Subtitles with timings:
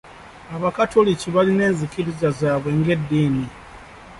[0.55, 3.45] Abakatoliki balina enzikiriza zaabwe ng'eddiini.